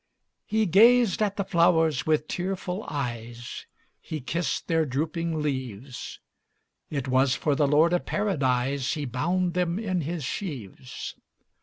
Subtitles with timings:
[0.55, 3.67] ''He gazed at the flowers with tearful eyes,
[3.99, 6.19] He kissed their drooping leaves;
[6.89, 11.13] It was for the Lord of Paradise He bound them in his sheaves.